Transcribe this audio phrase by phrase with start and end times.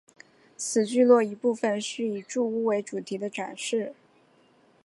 [0.57, 3.93] 此聚落一部份是以住屋为主题的展示。